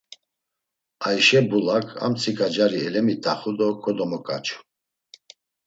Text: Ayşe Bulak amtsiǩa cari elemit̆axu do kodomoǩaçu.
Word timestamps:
Ayşe 1.07 1.39
Bulak 1.49 1.87
amtsiǩa 2.05 2.47
cari 2.53 2.79
elemit̆axu 2.87 3.51
do 3.57 3.67
kodomoǩaçu. 3.83 4.57